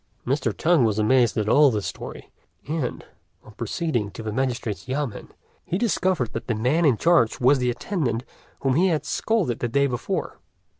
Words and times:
Mr. 0.25 0.51
Tung 0.51 0.83
was 0.83 0.97
amazed 0.97 1.37
at 1.37 1.47
all 1.47 1.69
this 1.69 1.85
story, 1.85 2.31
and, 2.67 3.05
on 3.43 3.51
proceeding 3.51 4.09
to 4.09 4.23
the 4.23 4.31
magistrate's 4.31 4.87
yamên, 4.87 5.29
he 5.63 5.77
discovered 5.77 6.33
that 6.33 6.47
the 6.47 6.55
man 6.55 6.85
in 6.85 6.97
charge 6.97 7.39
was 7.39 7.59
the 7.59 7.69
attendant 7.69 8.23
whom 8.61 8.73
he 8.73 8.87
had 8.87 9.05
scolded 9.05 9.59
the 9.59 9.67
day 9.67 9.85
before. 9.85 10.39